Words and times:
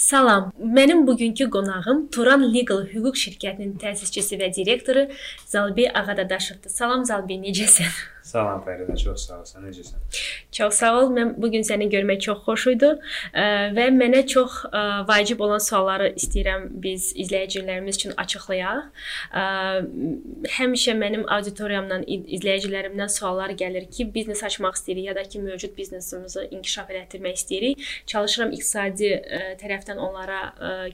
Salam. 0.00 0.52
Mənim 0.58 1.06
bugünkü 1.06 1.50
qonağım 1.50 1.98
Turan 2.12 2.54
Legal 2.54 2.86
hüquq 2.88 3.18
şirkətinin 3.22 3.74
təsisçisi 3.82 4.38
və 4.40 4.46
direktoru 4.56 5.02
Zalbi 5.46 5.84
Ağadadaşovdur. 5.90 6.72
Salam 6.72 7.04
Zalbi, 7.04 7.36
necəsən? 7.42 7.92
Salam 8.22 8.60
Fəridə, 8.66 8.96
çox 9.00 9.26
sağ 9.26 9.38
ol. 9.40 9.46
Sən 9.48 9.64
necəsən? 9.64 10.00
Çox 10.52 10.74
sağ 10.82 10.90
ol. 10.98 11.10
Mən 11.14 11.32
bu 11.40 11.50
gün 11.52 11.64
səni 11.66 11.88
görmək 11.92 12.20
çox 12.26 12.42
xoş 12.44 12.66
idi 12.74 12.90
və 13.76 13.86
mənə 13.96 14.24
çox 14.28 14.58
vacib 15.08 15.40
olan 15.40 15.62
sualları 15.62 16.10
istəyirəm 16.20 16.68
biz 16.84 17.10
izləyicilərimiz 17.24 18.00
üçün 18.00 18.14
açıqlayaq. 18.20 18.80
Həmişə 20.56 20.94
mənim 20.98 21.24
auditoriyamdan, 21.32 22.04
izləyicilərimdən 22.08 23.10
suallar 23.12 23.54
gəlir 23.58 23.88
ki, 23.90 24.08
biznes 24.14 24.42
açmaq 24.46 24.76
istəyirik 24.78 25.10
ya 25.10 25.16
da 25.16 25.24
ki, 25.24 25.40
mövcud 25.44 25.76
biznesimizi 25.78 26.46
inkişaf 26.50 26.90
elətdirmək 26.92 27.40
istəyirik. 27.40 27.88
Çalışıram 28.10 28.52
iqtisadi 28.56 29.12
tərəfdən 29.62 30.02
onlara 30.02 30.40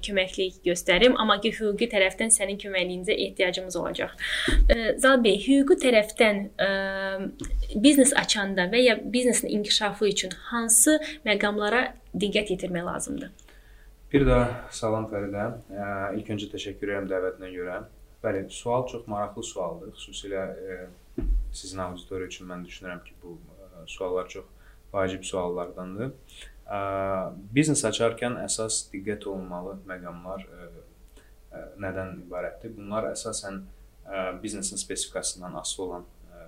köməklik 0.05 0.63
göstərim, 0.67 1.17
amma 1.19 1.41
ki, 1.43 1.55
hüquqi 1.59 1.91
tərəfdən 1.93 2.33
sənin 2.35 2.61
köməkliyinizə 2.63 3.17
ehtiyacımız 3.27 3.77
olacaq. 3.83 4.15
Zal 5.03 5.21
bəy, 5.25 5.41
hüquqi 5.49 5.81
tərəfdən 5.87 6.45
biznes 7.75 8.13
açanda 8.17 8.69
və 8.73 8.83
ya 8.83 8.97
biznesin 9.13 9.49
inkişafı 9.49 10.09
üçün 10.09 10.33
hansı 10.51 10.99
məqamlara 11.27 11.93
diqqət 12.15 12.55
yetirmək 12.55 12.87
lazımdır? 12.87 13.31
Bir 14.13 14.27
daha 14.27 14.69
salam 14.71 15.09
Fəridə. 15.11 15.47
İlk 16.17 16.29
öncə 16.35 16.47
təşəkkür 16.53 16.93
edirəm 16.93 17.09
dəvətinə 17.11 17.51
görə. 17.53 17.81
Bəli, 18.23 18.47
sual 18.51 18.87
çox 18.91 19.07
maraqlı 19.11 19.43
sualdır. 19.45 19.93
Xüsusilə 19.99 20.45
e, 20.57 20.77
sizin 21.53 21.83
auditoriya 21.85 22.31
üçün 22.31 22.49
mən 22.49 22.65
düşünürəm 22.67 23.03
ki, 23.05 23.15
bu 23.23 23.35
e, 23.37 23.83
suallar 23.87 24.29
çox 24.29 24.47
vacib 24.93 25.27
suallardandır. 25.27 26.11
E, 26.11 26.79
biznes 27.59 27.85
açarkən 27.91 28.39
əsas 28.45 28.87
diqqət 28.95 29.29
olunmalı 29.31 29.77
məqamlar 29.91 30.47
e, 30.47 30.71
nədən 31.83 32.17
ibarətdir? 32.25 32.73
Bunlar 32.79 33.11
əsasən 33.13 33.61
e, 33.63 34.25
biznesin 34.43 34.81
spesifikasından 34.81 35.55
asılı 35.61 35.87
olan 35.87 36.07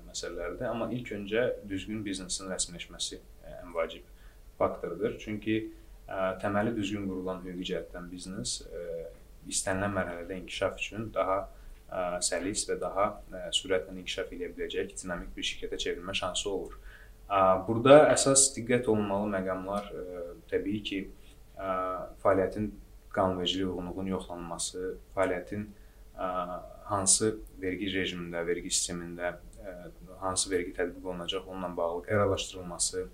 məsələlərdir. 0.08 0.68
Amma 0.68 0.88
ilk 0.94 1.12
öncə 1.16 1.44
düzgün 1.68 2.02
biznesin 2.06 2.50
rəsmiləşməsi 2.52 3.18
e, 3.18 3.52
ən 3.62 3.74
vacib 3.76 4.06
faktordur. 4.58 5.16
Çünki 5.20 5.58
ə, 5.60 5.68
e, 6.08 6.18
təməli 6.42 6.74
düzgün 6.76 7.06
qurulan 7.10 7.44
hüquqi 7.44 7.70
cəhətdən 7.72 8.10
biznes 8.12 8.58
ə, 8.66 8.82
e, 8.82 9.06
istənilən 9.52 9.94
mərhələdə 9.96 10.40
inkişaf 10.42 10.78
üçün 10.80 11.08
daha 11.14 11.40
ə, 11.44 12.02
səlis 12.24 12.66
və 12.68 12.78
daha 12.80 13.08
ə, 13.14 13.44
sürətlə 13.56 13.96
inkişaf 14.02 14.34
edə 14.36 14.50
biləcək 14.54 14.94
dinamik 15.02 15.34
bir 15.36 15.46
şirkətə 15.50 15.80
çevrilmə 15.84 16.16
şansı 16.16 16.50
olur. 16.50 16.76
Ə, 17.28 17.40
burada 17.68 18.00
əsas 18.12 18.50
diqqət 18.56 18.90
olunmalı 18.92 19.32
məqamlar 19.36 19.92
ə, 19.92 20.24
təbii 20.50 20.82
ki, 20.90 21.02
ə, 21.56 21.70
fəaliyyətin 22.24 22.72
qanunvericiliyi 23.14 23.68
uyğunluğunun 23.70 24.12
yoxlanılması, 24.14 24.88
fəaliyyətin 25.16 25.68
ə, 26.18 26.28
hansı 26.88 27.34
vergi 27.60 27.90
rejimində, 27.92 28.44
vergi 28.46 28.72
sistemində 28.72 29.34
hansı 30.20 30.50
vergi 30.50 30.74
tətbiq 30.76 31.06
olunacaq, 31.06 31.46
onunla 31.48 31.70
bağlı 31.76 32.04
qərarlaşdırılması. 32.08 33.04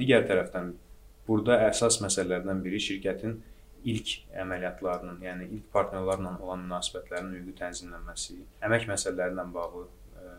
Digər 0.00 0.26
tərəfdən 0.28 0.72
burada 1.28 1.60
əsas 1.68 2.00
məsələlərdən 2.02 2.62
biri 2.64 2.80
şirkətin 2.82 3.38
ilk 3.90 4.16
əməliyyatlarının, 4.42 5.20
yəni 5.24 5.46
ilk 5.56 5.70
partnyorlarla 5.72 6.34
olan 6.44 6.66
münasibətlərinin 6.66 7.38
hüquqi 7.38 7.56
tənzimlənməsi, 7.62 8.36
əmək 8.66 8.86
məsələləri 8.90 9.36
ilə 9.36 9.46
bağlı 9.54 9.86
ə, 9.86 10.34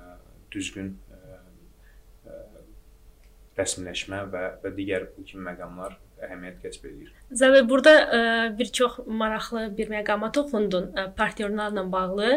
düzgün 0.54 0.92
ə, 1.16 1.40
ə, 2.30 2.42
rəsmiləşmə 3.58 4.22
və 4.34 4.44
və 4.62 4.74
digər 4.78 5.08
bu 5.16 5.26
kimi 5.26 5.48
məqamlar 5.50 5.98
əhəmiyyət 6.28 6.62
kəsb 6.64 6.86
edir. 6.90 7.12
Zəvə 7.38 7.62
burada 7.68 7.94
ə, 8.02 8.20
e, 8.20 8.46
bir 8.58 8.72
çox 8.76 9.00
maraqlı 9.08 9.66
bir 9.78 9.92
məqama 9.92 10.32
toxundun 10.36 10.90
ə, 10.92 11.06
e, 11.06 11.06
partnyorlarla 11.18 11.84
bağlı. 11.92 12.30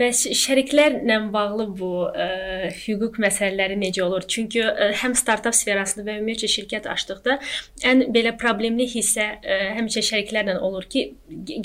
Bəs 0.00 0.22
şəriklərlə 0.40 1.18
bağlı 1.34 1.66
bu 1.78 1.90
ə, 2.08 2.26
e, 2.26 2.70
hüquq 2.84 3.20
məsələləri 3.22 3.78
necə 3.80 4.04
olur? 4.06 4.26
Çünki 4.30 4.62
ə, 4.64 4.90
həm 5.02 5.16
startap 5.18 5.56
sferasında 5.58 6.06
və 6.08 6.18
ümumiyyətlə 6.20 6.50
şirkət 6.56 6.90
açdıqda 6.92 7.38
ən 7.90 8.06
belə 8.14 8.34
problemli 8.40 8.88
hissə 8.90 9.28
ə, 9.40 9.58
həmişə 9.78 10.04
şəriklərlə 10.10 10.58
olur 10.66 10.86
ki, 10.90 11.06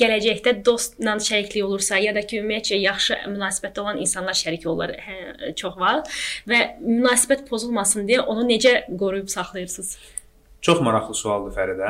gələcəkdə 0.02 0.58
dostla 0.66 1.18
şəriklik 1.22 1.66
olursa 1.66 2.00
ya 2.02 2.16
da 2.16 2.26
ki, 2.26 2.42
ümumiyyətlə 2.42 2.82
yaxşı 2.82 3.20
münasibətdə 3.32 3.84
olan 3.84 4.02
insanlar 4.02 4.38
şərik 4.38 4.66
olurlar 4.68 4.96
hə, 5.06 5.54
çox 5.60 5.78
vaxt 5.82 6.16
və 6.50 6.64
münasibət 6.82 7.46
pozulmasın 7.50 8.10
deyə 8.10 8.26
onu 8.32 8.48
necə 8.50 8.82
qoruyub 8.98 9.30
saxlayırsınız? 9.32 10.21
Çox 10.62 10.78
maraqlı 10.86 11.16
sualdır 11.18 11.56
Fəridə. 11.56 11.88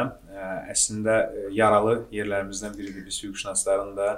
Əslində 0.71 1.15
yaralı 1.51 2.05
yerlərimizdən 2.15 2.71
biridir 2.77 3.03
biz 3.03 3.17
hüquqşünasların 3.19 3.97
da 3.97 4.11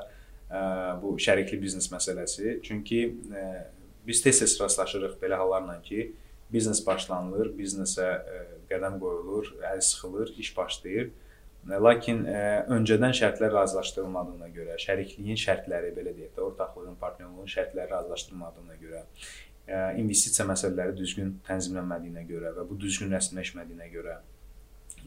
bu 1.02 1.16
şərikli 1.18 1.58
biznes 1.62 1.88
məsələsi. 1.90 2.60
Çünki 2.62 3.00
biz 4.06 4.22
tez-tez 4.22 4.54
rastlaşırıq 4.62 5.16
belə 5.24 5.40
hallarla 5.42 5.80
ki, 5.82 6.12
biznes 6.54 6.84
başlanılır, 6.86 7.50
biznesə 7.58 8.06
qədəm 8.70 9.00
qoyulur, 9.02 9.56
əl 9.72 9.82
sıxılır, 9.82 10.36
iş 10.38 10.52
başlayır. 10.58 11.10
Lakin 11.82 12.22
öncədən 12.76 13.16
şərtlər 13.18 13.56
razılaşdırılmadığına 13.56 14.52
görə, 14.54 14.78
şərikliyin 14.84 15.40
şərtləri 15.40 15.96
belə 15.96 16.14
deyək 16.14 16.36
də, 16.36 16.44
ortaqlığın, 16.46 17.00
partnyorluğun 17.02 17.50
şərtləri 17.50 17.90
razılaşdırılmadığına 17.90 18.78
görə, 18.84 19.02
investisiya 19.98 20.46
məsələləri 20.52 20.94
düzgün 21.00 21.40
tənzimlənmədiyinə 21.48 22.28
görə 22.30 22.54
və 22.60 22.68
bu 22.70 22.78
düzgün 22.84 23.16
rəsmiləşmədiyinə 23.16 23.90
görə 23.96 24.20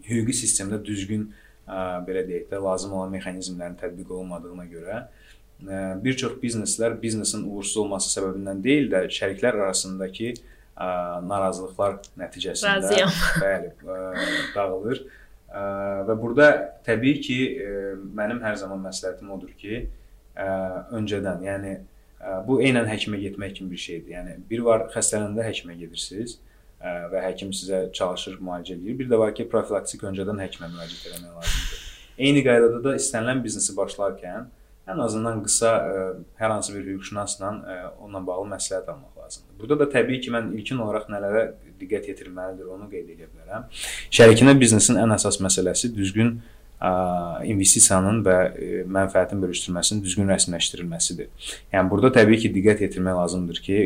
hüquqi 0.04 0.34
sistemdə 0.36 0.78
düzgün 0.84 1.28
ə, 1.66 2.02
belə 2.06 2.24
deyək 2.28 2.50
də 2.50 2.60
lazım 2.62 2.96
olan 2.98 3.14
mexanizmlərin 3.16 3.78
tətbiq 3.80 4.12
olunmadığına 4.18 4.66
görə 4.70 4.98
ə, 5.00 5.80
bir 6.04 6.16
çox 6.20 6.36
bizneslər 6.42 6.96
biznesin 7.02 7.46
uğursuz 7.48 7.82
olması 7.84 8.12
səbəbindən 8.18 8.62
deyil 8.64 8.90
də 8.92 9.06
şəriklər 9.18 9.60
arasındakı 9.64 10.32
ə, 10.32 10.88
narazılıqlar 11.26 12.00
nəticəsində 12.20 12.76
Razıyam. 12.80 13.14
bəli, 13.44 13.72
ə, 13.82 13.98
dağılır. 14.54 15.04
Ə, 15.46 15.66
və 16.08 16.16
burada 16.20 16.50
təbii 16.86 17.20
ki, 17.24 17.38
ə, 17.56 17.76
mənim 18.18 18.42
hər 18.44 18.58
zaman 18.62 18.82
məsləhətim 18.88 19.30
odur 19.34 19.52
ki, 19.58 19.84
ə, 20.36 20.48
öncədən, 20.98 21.46
yəni 21.46 21.76
ə, 21.76 22.40
bu 22.46 22.60
eynən 22.64 22.88
həkimə 22.90 23.20
getmək 23.22 23.60
kimi 23.60 23.72
bir 23.72 23.84
şeydir. 23.86 24.12
Yəni 24.18 24.36
bir 24.50 24.66
var 24.66 24.88
xəstələndə 24.94 25.46
həkimə 25.46 25.78
gedirsiniz 25.80 26.38
və 27.12 27.22
həkim 27.24 27.50
sizə 27.56 27.86
çalışır 27.92 28.38
müalicə 28.40 28.76
edir. 28.76 28.98
Bir 28.98 29.10
də 29.10 29.18
var 29.18 29.34
ki, 29.34 29.48
profilaktik 29.50 30.04
öncədən 30.10 30.42
həkimə 30.44 30.70
müraciət 30.72 31.10
etmək 31.12 31.34
lazımdır. 31.40 31.82
Eyni 32.16 32.44
qaydada 32.46 32.78
da 32.84 32.94
istənilən 32.96 33.42
biznesi 33.44 33.74
başlarkən 33.76 34.46
ən 34.86 35.00
azından 35.02 35.40
qısa 35.42 35.70
ə, 35.76 36.02
hər 36.38 36.52
hansı 36.54 36.74
bir 36.76 36.84
hüquqşünasla 36.86 37.48
ə, 37.52 37.78
onunla 37.98 38.20
bağlı 38.26 38.52
məsləhət 38.54 38.90
almaq 38.92 39.22
lazımdır. 39.24 39.56
Burada 39.60 39.78
da 39.80 39.88
təbii 39.96 40.20
ki, 40.22 40.30
mən 40.34 40.52
ilkin 40.54 40.82
olaraq 40.84 41.08
nələrə 41.10 41.42
diqqət 41.80 42.12
yetirməlidir, 42.12 42.68
onu 42.70 42.86
qeyd 42.92 43.10
edə 43.16 43.26
bilərəm. 43.26 43.66
Şərikinə 44.14 44.54
biznesin 44.60 45.00
ən 45.02 45.16
əsas 45.16 45.40
məsələsi 45.42 45.90
düzgün 45.96 46.36
ə, 46.78 46.92
investisiyanın 47.50 48.22
və 48.28 48.36
ə, 48.46 48.70
mənfəətin 48.96 49.42
bölüşdürməsinin 49.42 50.04
düzgün 50.06 50.30
rəsmiləşdirilməsidir. 50.30 51.50
Yəni 51.74 51.90
burada 51.90 52.14
təbii 52.20 52.44
ki, 52.46 52.54
diqqət 52.54 52.86
yetirmək 52.86 53.18
lazımdır 53.24 53.62
ki, 53.66 53.80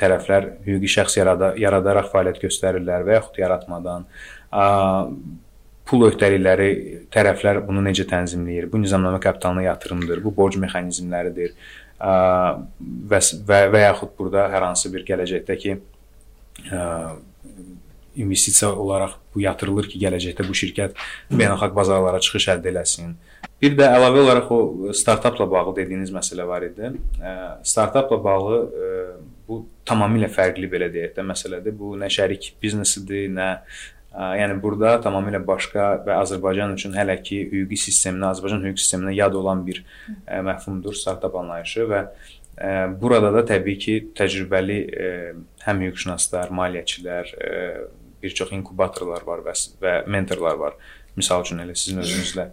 tərəflər 0.00 0.50
hüquqi 0.66 0.92
şəxs 0.98 1.18
yarada, 1.18 1.54
yaradaraq 1.60 2.10
fəaliyyət 2.12 2.42
göstərirlər 2.44 3.06
və 3.06 3.18
yaxud 3.18 3.40
yaratmadan 3.40 4.06
pul 5.86 6.06
öhdəlikləri 6.08 6.70
tərəflər 7.14 7.62
bunu 7.66 7.84
necə 7.86 8.06
tənzimləyir? 8.10 8.66
Bu 8.72 8.80
nizamnamə 8.82 9.20
kapitalına 9.22 9.68
yatırımdır, 9.68 10.22
bu 10.24 10.32
borc 10.34 10.58
mexanizmləridir 10.62 11.54
və 12.00 13.20
və, 13.48 13.60
və 13.72 13.84
yaxud 13.86 14.16
burada 14.18 14.48
hər 14.52 14.66
hansı 14.66 14.92
bir 14.92 15.06
gələcəkdəki 15.06 15.78
investisiya 18.16 18.72
olaraq 18.72 19.16
bu 19.34 19.44
yatırılır 19.44 19.88
ki, 19.92 20.00
gələcəkdə 20.00 20.46
bu 20.48 20.56
şirkət 20.56 20.96
beynəlxalq 21.30 21.74
bazarlara 21.76 22.20
çıxış 22.24 22.48
əldə 22.56 22.72
eləsin. 22.72 23.14
Bir 23.62 23.76
də 23.76 23.88
əlavə 23.88 24.22
olaraq 24.24 24.50
o 24.52 24.58
startapla 24.96 25.46
bağlı 25.50 25.76
dediyiniz 25.76 26.10
məsələ 26.12 26.46
var 26.48 26.64
idi. 26.66 26.90
Startapla 27.64 28.18
bağlı 28.24 28.58
bu 29.48 29.60
tamamilə 29.86 30.28
fərqli 30.32 30.68
belə 30.70 30.88
deyək 30.92 31.14
də 31.16 31.24
məsələdir. 31.26 31.76
Bu 31.78 31.94
nə 32.00 32.10
şərik 32.12 32.54
biznesidir, 32.62 33.28
nə 33.32 33.50
yəni 34.16 34.56
burada 34.62 34.94
tamamilə 35.04 35.42
başqa 35.44 35.90
və 36.06 36.16
Azərbaycan 36.22 36.72
üçün 36.76 36.96
hələ 36.96 37.18
ki 37.22 37.42
hüquqi 37.50 37.78
sisteminə, 37.88 38.30
Azərbaycan 38.32 38.64
hüquq 38.64 38.80
sisteminə 38.80 39.12
yad 39.16 39.36
olan 39.36 39.62
bir 39.66 39.82
məfhumdur 40.26 40.96
startap 40.96 41.36
anlayışı 41.36 41.86
və 41.90 42.02
burada 43.00 43.32
da 43.34 43.44
təbii 43.44 43.78
ki 43.78 43.96
təcrübəli 44.16 44.78
həm 45.66 45.82
hüquqşünaslar, 45.84 46.54
maliyyəçilər, 46.56 47.34
bir 48.22 48.36
çox 48.38 48.54
inkubatorlar 48.56 49.26
var 49.28 49.44
və, 49.44 49.52
və 49.82 49.96
mentorlar 50.08 50.56
var. 50.62 50.78
Məsəl 51.16 51.44
üçün 51.44 51.60
elə 51.64 51.76
sizin 51.76 52.00
özünüzlə 52.00 52.48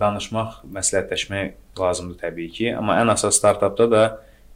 danışmaq, 0.00 0.62
məsləhətləşmək 0.76 1.78
lazımdır 1.80 2.18
təbii 2.24 2.50
ki, 2.52 2.66
amma 2.76 2.96
ən 3.02 3.12
əsas 3.12 3.36
startapda 3.36 3.86
da 3.92 4.02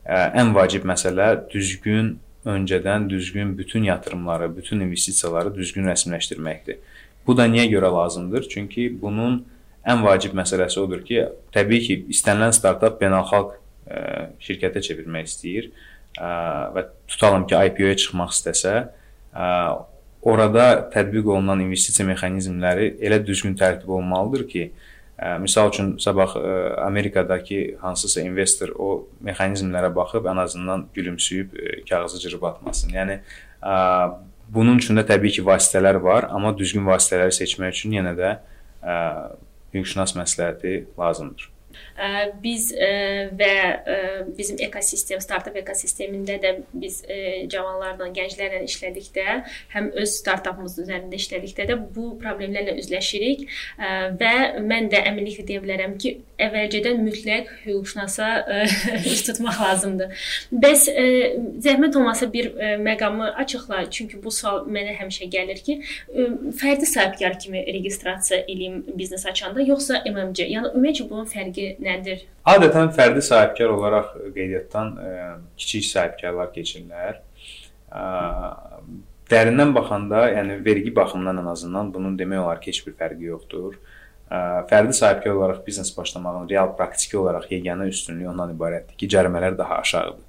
ən 0.07 0.55
vacib 0.55 0.87
məsələ 0.89 1.33
düzgün 1.53 2.19
öncədən 2.47 3.09
düzgün 3.11 3.59
bütün 3.59 3.83
yatırımları, 3.83 4.57
bütün 4.57 4.81
investisiyaları 4.81 5.55
düzgün 5.55 5.85
rəsmiləşdirməkdir. 5.91 6.79
Bu 7.27 7.37
da 7.37 7.47
niyə 7.47 7.67
görə 7.69 7.93
lazımdır? 7.93 8.49
Çünki 8.49 8.89
bunun 9.03 9.43
ən 9.85 10.05
vacib 10.05 10.33
məsələsi 10.37 10.81
odur 10.81 11.05
ki, 11.05 11.27
təbii 11.53 11.81
ki, 11.85 11.99
istənilən 12.17 12.55
startap 12.57 12.97
beynəlxalq 13.03 13.53
ə, 13.53 14.01
şirkətə 14.41 14.81
çevirmək 14.85 15.29
istəyir 15.29 15.69
ə, 16.17 16.31
və 16.75 16.87
tutalım 17.13 17.47
ki, 17.47 17.59
IPO-ya 17.71 17.99
çıxmaq 18.01 18.33
istəsə, 18.33 18.75
ə, 19.37 19.51
orada 20.23 20.67
tətbiq 20.95 21.29
olunan 21.29 21.61
investisiya 21.65 22.09
mexanizmləri 22.09 22.95
elə 23.05 23.21
düzgün 23.25 23.53
tərtib 23.61 23.93
olmalıdır 24.01 24.49
ki, 24.49 24.71
ə, 24.71 24.91
misal 25.41 25.69
üçün 25.69 25.99
sabah 25.99 26.37
Amerikadakı 26.87 27.77
hansısa 27.81 28.23
investor 28.25 28.73
o 28.79 29.07
mexanizmlərə 29.25 29.91
baxıb 29.95 30.25
ən 30.25 30.41
azından 30.41 30.87
gülümsüyüb 30.95 31.53
kağızı 31.89 32.21
cırıb 32.23 32.43
atmasın. 32.43 32.95
Yəni 32.97 33.21
bunun 34.49 34.79
üçün 34.79 34.97
də 34.97 35.05
təbii 35.07 35.31
ki, 35.37 35.45
vasitələr 35.45 36.01
var, 36.03 36.31
amma 36.31 36.55
düzgün 36.59 36.87
vasitələri 36.89 37.37
seçmək 37.37 37.77
üçün 37.77 37.99
yenə 37.99 38.15
də 38.17 38.35
hüquqşünas 39.75 40.17
məsləhəti 40.17 40.85
lazımdır. 40.99 41.51
Biz 42.43 42.71
və 43.37 43.55
bizim 44.39 44.61
ekosistem, 44.65 45.21
startap 45.21 45.57
ekosistemində 45.61 46.39
də 46.41 46.55
biz 46.73 47.03
cavanlarla, 47.53 48.09
gənclərlə 48.17 48.63
işlədikdə, 48.65 49.41
həm 49.75 49.91
öz 50.01 50.15
startapımız 50.23 50.79
üzərində 50.85 51.21
işlədikdə 51.21 51.69
də 51.71 51.79
bu 51.95 52.15
problemlərlə 52.23 52.79
üzləşirik 52.81 53.47
və 54.21 54.35
mən 54.65 54.89
də 54.93 55.03
əminliklə 55.11 55.47
deyə 55.49 55.65
bilərəm 55.65 55.97
ki, 56.01 56.17
əvvəlcədən 56.41 57.03
mütləq 57.05 57.51
hüquqşünasa 57.67 58.29
iş 59.13 59.25
tutmaq 59.29 59.61
lazımdır. 59.61 60.25
Bəs 60.65 60.87
zəhmət 61.67 61.99
olmasa 62.01 62.31
bir 62.33 62.51
məqamı 62.81 63.31
açıqla, 63.45 63.83
çünki 63.93 64.21
bu 64.23 64.33
sual 64.35 64.65
mənə 64.71 64.97
həmişə 65.01 65.29
gəlir 65.33 65.61
ki, 65.67 65.79
fərdi 66.61 66.89
sahibkar 66.89 67.39
kimi 67.43 67.63
registrasiya 67.67 68.43
eləyim 68.47 68.83
biznes 68.97 69.27
açanda, 69.27 69.63
yoxsa 69.65 70.03
MMC? 70.09 70.47
Yəni 70.55 70.73
ümumiyyətlə 70.73 71.09
bunun 71.11 71.29
fərqi 71.31 71.69
nədir? 71.91 72.25
Adətən 72.49 72.93
fərdi 72.97 73.23
sahibkar 73.25 73.75
olaraq 73.75 74.15
qeydiyyatdan 74.35 74.93
ə, 74.97 75.11
e, 75.11 75.31
kiçik 75.61 75.87
sahibkarlar 75.91 76.51
keçirlər. 76.55 77.21
Ə, 77.91 78.05
dərindən 79.31 79.75
baxanda, 79.77 80.27
yəni 80.35 80.61
vergi 80.65 80.93
baxımından 80.97 81.43
ən 81.43 81.51
azından 81.53 81.95
bunun 81.95 82.19
demək 82.19 82.45
olar 82.45 82.61
ki, 82.63 82.73
heç 82.73 82.87
bir 82.87 82.97
fərqi 83.01 83.29
yoxdur. 83.31 83.77
Ə, 84.31 84.41
fərdi 84.71 84.95
sahibkar 84.95 85.35
olaraq 85.35 85.61
biznes 85.67 85.91
başlamağın 85.97 86.49
real 86.51 86.73
praktiki 86.79 87.19
olaraq 87.19 87.49
yeganə 87.51 87.89
üstünlüyü 87.91 88.31
ondan 88.31 88.55
ibarətdir 88.55 88.97
ki, 88.99 89.09
cərimələr 89.15 89.59
daha 89.59 89.81
aşağıdır. 89.85 90.27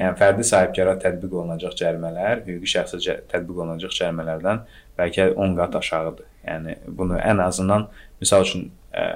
Yəni 0.00 0.18
fərdi 0.18 0.46
sahibkara 0.50 0.96
tətbiq 1.02 1.36
olunacaq 1.40 1.76
cərimələr 1.80 2.42
hüquqi 2.48 2.72
şəxsə 2.74 3.18
tətbiq 3.30 3.60
olunacaq 3.64 3.94
cərimələrdən 4.00 4.62
bəlkə 4.98 5.30
10 5.34 5.56
qat 5.60 5.78
aşağıdır. 5.80 6.30
Yəni 6.48 6.76
bunu 6.98 7.18
ən 7.22 7.42
azından 7.46 7.88
misal 8.20 8.42
üçün 8.46 8.68
ə, 8.90 9.06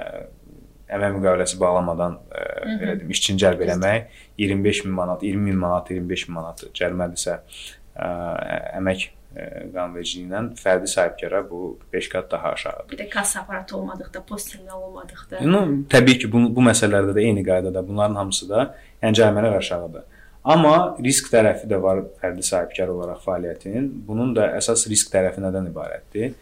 əmək 0.95 1.15
müqaviləsi 1.17 1.59
bağlamadan 1.61 2.17
ə, 2.17 2.41
e, 2.41 2.73
belə 2.81 2.97
deyim, 2.99 3.13
işçini 3.15 3.41
cəlb 3.43 3.63
eləmək 3.65 4.19
25 4.41 4.83
min 4.87 4.97
manat, 4.97 5.23
20 5.25 5.47
min 5.49 5.61
manat, 5.61 5.91
25 5.93 6.27
min 6.29 6.37
manat 6.39 6.65
cərimədirsə 6.79 7.37
ə, 7.37 8.07
e, 8.07 8.59
əmək 8.79 9.05
e, 9.05 9.47
qanunvericiliyindən 9.75 10.51
fərdi 10.59 10.91
sahibkara 10.91 11.43
bu 11.49 11.77
5 11.93 12.11
qat 12.13 12.31
daha 12.31 12.53
aşağıdır. 12.57 12.91
Bir 12.91 13.01
də 13.03 13.09
kassa 13.09 13.43
aparatı 13.45 13.77
olmadıqda, 13.77 14.23
post 14.29 14.53
terminal 14.53 14.81
olmadıqda. 14.89 15.43
Ну, 15.45 15.65
təbii 15.89 16.19
ki, 16.23 16.31
bu 16.31 16.45
bu 16.55 16.65
məsələlərdə 16.69 17.17
də 17.17 17.27
eyni 17.27 17.45
qaydada 17.45 17.85
bunların 17.87 18.17
hamısı 18.23 18.49
da 18.49 18.65
yəni 19.03 19.21
cərimələr 19.21 19.59
aşağıdır. 19.61 20.07
Amma 20.49 20.95
risk 21.03 21.27
tərəfi 21.33 21.67
də 21.69 21.77
var 21.83 22.05
fərdi 22.21 22.43
sahibkar 22.47 22.89
olaraq 22.93 23.19
fəaliyyətin. 23.25 23.89
Bunun 24.07 24.31
da 24.37 24.53
əsas 24.57 24.87
risk 24.89 25.11
tərəfi 25.13 25.43
nədən 25.43 25.67
ibarətdir? 25.69 26.37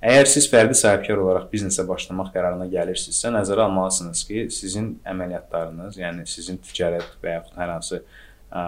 Əgər 0.00 0.28
siz 0.32 0.46
fərdi 0.48 0.72
sahibkar 0.78 1.20
olaraq 1.20 1.50
biznesə 1.50 1.84
başlamaq 1.84 2.30
qərarına 2.32 2.70
gəlirsinizsə, 2.72 3.28
nəzərə 3.34 3.66
almalısınız 3.66 4.22
ki, 4.24 4.46
sizin 4.56 4.94
əməliyyatlarınız, 5.12 5.98
yəni 6.00 6.24
sizin 6.28 6.56
ticarət 6.64 7.18
və 7.20 7.34
yaxud 7.34 7.58
hər 7.60 7.72
hansı 7.74 7.98
ə, 8.00 8.62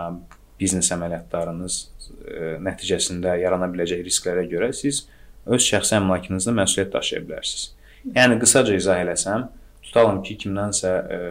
biznes 0.60 0.92
əməliyyatlarınız 0.92 1.78
ə, 1.78 2.52
nəticəsində 2.68 3.38
yarana 3.40 3.70
biləcək 3.72 4.04
risklərə 4.04 4.44
görə 4.50 4.68
siz 4.76 5.06
öz 5.48 5.64
şəxsi 5.70 5.96
əmlakınızda 6.02 6.52
məsuliyyət 6.60 6.92
daşıya 6.98 7.24
bilərsiniz. 7.24 7.64
Yəni 8.12 8.36
qısaca 8.42 8.76
izah 8.76 9.00
eləsəm, 9.00 9.48
tutalım 9.88 10.20
ki, 10.26 10.36
kimdənsə 10.44 10.92
ə, 10.92 11.22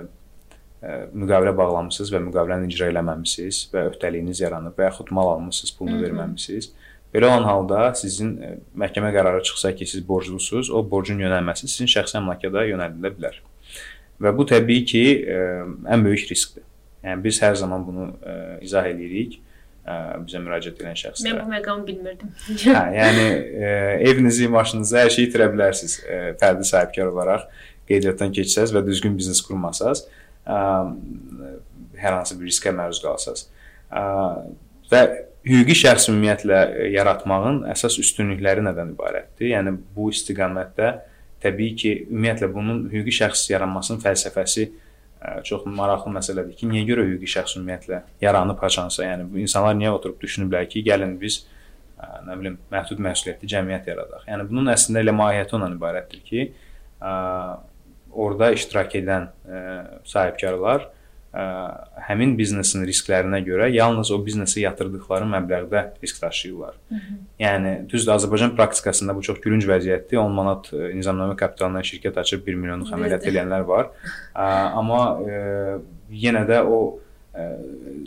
ə, 0.81 0.99
müqavilə 1.13 1.53
bağlamısınız 1.61 2.15
və 2.17 2.25
müqaviləni 2.25 2.73
icra 2.73 2.89
eləməmisiniz 2.89 3.67
və 3.75 3.91
öhdəliyiniz 3.93 4.41
yaranıb 4.47 4.81
və 4.81 4.89
yaxud 4.89 5.13
mal 5.13 5.35
almısınız, 5.37 5.77
pulunu 5.77 6.01
verməmisiniz. 6.01 6.71
Hı 6.71 6.73
-hı 6.73 6.80
Belə 7.13 7.27
olan 7.27 7.43
halda 7.43 7.91
sizin 7.99 8.35
e, 8.39 8.53
məhkəmə 8.79 9.11
qərarı 9.11 9.43
çıxsa 9.47 9.73
ki, 9.75 9.87
siz 9.89 10.03
borclusunuz, 10.07 10.71
o 10.71 10.83
borcun 10.91 11.19
yönəlməsi 11.19 11.67
sizin 11.67 11.89
şəxsi 11.91 12.17
əmlakata 12.21 12.63
yönəldilə 12.69 13.11
bilər. 13.17 13.39
Və 14.21 14.31
bu 14.37 14.45
təbii 14.47 14.85
ki, 14.87 15.05
e, 15.27 15.39
ən 15.91 16.05
böyük 16.07 16.29
riskdir. 16.31 16.63
Yəni 17.03 17.23
biz 17.25 17.41
hər 17.43 17.57
zaman 17.59 17.83
bunu 17.87 18.11
e, 18.21 18.35
izah 18.67 18.87
eləyirik 18.87 19.39
bizə 19.81 20.37
müraciət 20.37 20.77
edən 20.77 20.93
şəxslərə. 20.99 21.31
Mən 21.33 21.39
bu 21.41 21.51
məqamı 21.55 21.85
bilmirdim. 21.87 22.29
hə, 22.61 22.81
yəni 22.93 23.23
evinizi, 24.05 24.45
maşınınızı, 24.53 24.97
hər 24.99 25.09
şeyi 25.15 25.25
itirə 25.25 25.47
bilərsiniz 25.49 25.95
fərdi 26.37 26.67
sahibkar 26.69 27.09
olaraq 27.09 27.47
qeydiyyatdan 27.89 28.29
keçsəz 28.37 28.75
və 28.75 28.83
düzgün 28.85 29.17
biznes 29.17 29.41
qurmasaz, 29.41 30.03
hər 30.45 32.13
hansı 32.13 32.37
bir 32.37 32.51
riskə 32.51 32.75
məruz 32.77 33.01
qalsaz. 33.01 33.47
Və 34.93 35.01
hüquqi 35.47 35.75
şəxs 35.77 36.09
ümumiyyətlə 36.11 36.59
e, 36.69 36.89
yaratmağın 36.95 37.63
əsas 37.71 37.97
üstünlükləri 38.01 38.63
nədən 38.65 38.93
ibarətdir? 38.95 39.49
Yəni 39.55 39.73
bu 39.95 40.11
istiqamətdə 40.13 40.91
təbii 41.41 41.75
ki, 41.77 41.93
ümumiyyətlə 42.09 42.51
bunun 42.53 42.83
hüquqi 42.91 43.15
şəxs 43.21 43.47
yaranmasının 43.53 44.03
fəlsəfəsi 44.03 44.67
e, 44.67 45.33
çox 45.47 45.65
maraqlı 45.65 46.13
məsələdir 46.19 46.59
ki, 46.59 46.69
niyə 46.69 46.85
görə 46.91 47.07
hüquqi 47.09 47.31
şəxs 47.35 47.57
ümumiyyətlə 47.57 48.03
yaranıb 48.21 48.61
haçansa, 48.61 49.05
yəni 49.07 49.27
bu 49.31 49.41
insanlar 49.41 49.75
niyə 49.79 49.95
oturub 49.97 50.21
düşünüblər 50.21 50.69
ki, 50.69 50.85
gəlin 50.85 51.17
biz 51.21 51.41
e, 51.97 52.13
nə 52.29 52.37
bilim 52.37 52.61
məhdud 52.73 53.01
məsuliyyətli 53.09 53.51
cəmiyyət 53.55 53.91
yaradaq. 53.95 54.29
Yəni 54.29 54.47
bunun 54.51 54.73
əslində 54.75 55.01
elə 55.01 55.17
mahiyyəti 55.17 55.57
ondan 55.57 55.77
ibarətdir 55.79 56.25
ki, 56.29 56.49
orada 57.01 58.51
iştirak 58.53 58.91
edən 58.99 59.23
sahibkarlar 60.05 60.83
ə, 61.31 61.43
həmin 62.07 62.33
biznesin 62.39 62.83
risklərinə 62.87 63.41
görə 63.45 63.69
yalnız 63.71 64.11
o 64.11 64.19
biznesə 64.25 64.63
yatırdıqları 64.65 65.27
məbləğdə 65.31 65.83
risk 66.03 66.21
daşıyırlar. 66.21 66.75
Hı 66.89 66.95
-hı. 66.95 67.17
Yəni 67.39 67.73
düzdür 67.89 68.13
Azərbaycan 68.17 68.55
praktikasında 68.55 69.15
bu 69.15 69.21
çox 69.21 69.41
gülünc 69.41 69.65
vəziyyətdir. 69.67 70.17
10 70.17 70.31
manat 70.31 70.71
ə, 70.73 70.93
nizamnamə 70.95 71.35
kapitalından 71.35 71.81
şirkət 71.81 72.19
açıb 72.19 72.47
1 72.47 72.55
milyonluq 72.55 72.93
əməliyyat 72.93 73.27
edənlər 73.31 73.67
var. 73.67 73.91
Ə, 74.35 74.43
amma 74.75 75.01
ə, 75.19 75.79
yenə 76.11 76.45
də 76.47 76.63
o 76.65 76.99
ə, 77.33 77.49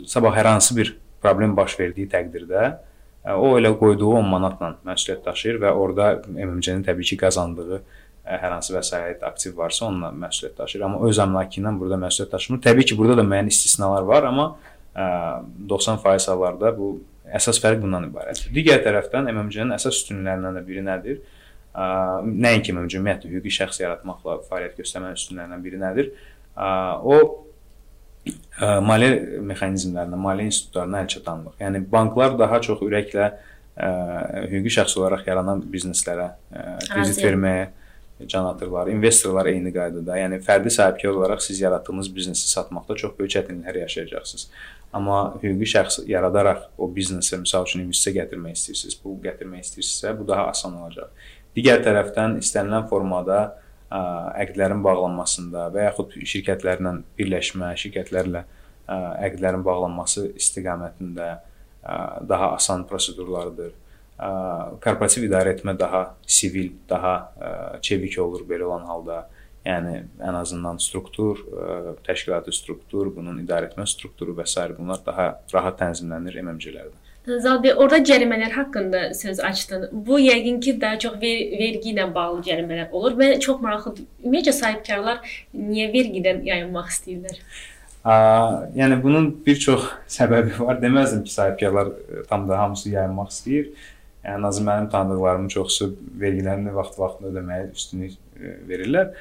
sabah 0.05 0.35
hər 0.37 0.45
hansı 0.45 0.75
bir 0.75 0.95
problem 1.21 1.55
baş 1.57 1.79
verdiyi 1.79 2.07
təqdirdə 2.07 2.77
ə, 3.25 3.33
o 3.33 3.57
elə 3.57 3.73
qoyduğu 3.77 4.13
10 4.21 4.29
manatla 4.29 4.75
məsuliyyət 4.85 5.25
daşıyır 5.25 5.61
və 5.61 5.71
orada 5.73 6.21
MMC-nin 6.27 6.83
təbii 6.83 7.09
ki 7.09 7.17
qazandığı 7.17 7.81
hər 8.25 8.55
hansı 8.55 8.73
vəsait 8.73 9.23
aktiv 9.25 9.57
varsa 9.57 9.85
onunla 9.85 10.09
məsuliyyət 10.25 10.57
daşıyır. 10.57 10.85
Amma 10.87 11.01
öz 11.05 11.19
əmlakı 11.21 11.61
ilə 11.61 11.73
burada 11.79 11.99
məsuliyyət 12.01 12.31
daşımır. 12.33 12.61
Təbii 12.65 12.87
ki, 12.89 12.97
burada 12.97 13.19
da 13.21 13.25
müəyyən 13.27 13.51
istisnalar 13.51 14.07
var, 14.09 14.25
amma 14.31 14.47
90% 14.95 16.31
hallarda 16.31 16.71
bu 16.77 16.91
əsas 17.37 17.59
fərq 17.61 17.81
bundan 17.83 18.09
ibarətdir. 18.09 18.51
Digər 18.55 18.83
tərəfdən 18.85 19.29
MMC-nin 19.31 19.75
əsas 19.77 20.01
üstünlüklərindən 20.01 20.59
də 20.59 20.65
biri 20.65 20.83
nədir? 20.85 21.23
Nəinki 21.75 22.73
MMC 22.73 22.99
ümumiyyətlə 22.99 23.31
hüquqi 23.33 23.53
şəxs 23.59 23.81
yaratmaqla 23.83 24.39
fəaliyyət 24.49 24.79
göstərmənin 24.81 25.19
üstünlüklərindən 25.19 25.65
biri 25.65 25.81
nədir? 25.81 26.13
O 27.05 27.17
maliyyə 28.89 29.41
mexanizmlərinə, 29.45 30.17
maliyyə 30.17 30.49
institutlarına 30.49 31.03
əl 31.03 31.09
çatanlıq. 31.13 31.57
Yəni 31.61 31.83
banklar 31.91 32.37
daha 32.39 32.61
çox 32.63 32.79
ürəklə 32.85 33.27
ə, 33.27 33.89
hüquqi 34.49 34.71
şəxs 34.79 34.95
olaraq 34.97 35.27
yaranan 35.27 35.61
bizneslərə 35.69 36.31
kredit 36.87 37.19
verməyə, 37.21 37.67
can 38.27 38.45
atırlar. 38.45 38.87
İnvestorlar 38.87 39.49
eyni 39.51 39.73
qaydada. 39.75 40.15
Yəni 40.17 40.39
fərdi 40.43 40.71
sahibkar 40.71 41.09
olaraq 41.09 41.41
siz 41.43 41.59
yaratdığınız 41.61 42.15
biznesi 42.15 42.47
satmaqda 42.49 42.95
çox 42.95 43.17
böyük 43.19 43.31
çətinliklər 43.35 43.79
yaşayacaqsınız. 43.79 44.47
Amma 44.93 45.17
hüquqi 45.43 45.67
şəxs 45.73 45.99
yaradaraq 46.07 46.69
o 46.77 46.87
biznesə 46.95 47.41
məsəl 47.43 47.67
üçün 47.67 47.83
investisiya 47.83 48.23
gətirmək 48.23 48.55
istəyirsiniz, 48.55 48.97
pul 49.03 49.19
gətirmək 49.25 49.67
istəyirsinizsə, 49.67 50.15
bu 50.19 50.27
daha 50.27 50.47
asan 50.53 50.79
olacaq. 50.79 51.11
Digər 51.55 51.83
tərəfdən 51.83 52.39
istənilən 52.39 52.87
formada 52.87 53.39
ə, 53.91 53.99
əqdlərin 54.45 54.83
bağlanmasında 54.83 55.67
və 55.75 55.89
yaxud 55.89 56.15
şirkətlərlə 56.15 56.95
birləşmə, 57.19 57.73
şirkətlərlə 57.83 58.45
ə, 58.87 58.99
əqdlərin 59.27 59.63
bağlanması 59.67 60.29
istiqamətində 60.39 61.33
ə, 61.35 61.97
daha 62.29 62.53
asan 62.55 62.87
prosedurlardır 62.87 63.75
korporativ 64.17 65.25
idarə 65.27 65.55
etmə 65.55 65.73
daha 65.79 66.03
sivil, 66.27 66.71
daha 66.89 67.15
çevik 67.81 68.19
olur 68.23 68.45
belə 68.49 68.69
olan 68.69 68.85
halda. 68.87 69.25
Yəni 69.65 69.95
ən 70.21 70.35
azından 70.37 70.77
struktur, 70.77 71.39
təşkilati 72.05 72.53
struktur, 72.53 73.09
bunun 73.15 73.39
idarə 73.41 73.71
etmə 73.71 73.87
strukturu 73.89 74.35
və 74.37 74.45
s. 74.45 74.61
bunlar 74.77 75.01
daha 75.05 75.25
rahat 75.53 75.79
tənzimlənir 75.81 76.37
MMC-lərdə. 76.43 77.05
Zalbi, 77.25 77.71
orada 77.73 77.97
cərimələr 78.05 78.51
haqqında 78.53 78.99
söz 79.17 79.39
açdın. 79.41 79.87
Bu 79.91 80.19
yəqin 80.21 80.59
ki, 80.61 80.75
daha 80.81 80.99
çox 81.01 81.15
ver 81.21 81.39
vergi 81.57 81.95
ilə 81.95 82.05
bağlı 82.13 82.43
cərimələr 82.45 82.91
olur. 82.91 83.15
Mən 83.17 83.39
çox 83.41 83.63
maraqlıdır. 83.63 84.05
Ümumiyyətlə 84.21 84.53
sahibkarlar 84.53 85.39
niyə 85.57 85.87
vergidən 85.93 86.43
yayınmaq 86.45 86.91
istəyirlər? 86.93 87.39
Ə, 88.05 88.13
yəni 88.77 88.99
bunun 89.01 89.31
bir 89.47 89.57
çox 89.65 89.89
səbəbi 90.19 90.59
var. 90.59 90.77
Deməzdim 90.83 91.25
ki, 91.25 91.33
sahibkarlar 91.33 91.89
e, 91.95 92.23
tam 92.29 92.45
da 92.49 92.61
hamısı 92.61 92.93
yayınmaq 92.93 93.33
istəyir. 93.33 93.73
Yəni 94.25 94.39
ən 94.39 94.47
azı 94.49 94.63
mənim 94.65 94.89
tanıdıqlarımın 94.89 95.49
çoxusu 95.53 95.91
vergilərini 96.19 96.73
vaxt-vaxtında 96.73 97.31
ödəməyə 97.33 97.71
üstünlük 97.71 98.15
e, 98.41 98.53
verirlər. 98.69 99.11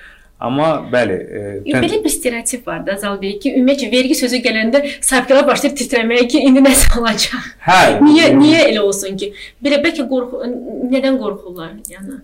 Amma 0.45 0.69
bəli, 0.93 1.15
e, 1.15 1.43
belə 1.69 2.01
bir 2.05 2.11
stereotip 2.11 2.67
var 2.67 2.83
da 2.87 2.97
Zal 3.01 3.21
bəy 3.21 3.37
ki, 3.41 3.53
ümumiyyətlə 3.59 3.91
vergi 3.93 4.17
sözü 4.19 4.41
gələndə 4.45 4.81
sahibkarlar 4.99 5.47
başlayır 5.53 5.77
titrəməyə 5.79 6.27
ki, 6.33 6.41
indi 6.49 6.65
nəsə 6.65 6.89
olacaq. 6.99 7.51
Hə. 7.69 7.81
niyə 8.07 8.33
niyə 8.39 8.65
elə 8.73 8.83
olsun 8.83 9.21
ki? 9.21 9.31
Belə 9.65 9.83
bəlkə 9.85 10.09
qorxu 10.11 10.51
nədən 10.93 11.21
qorxurlar? 11.21 11.77
Yəni 11.93 12.23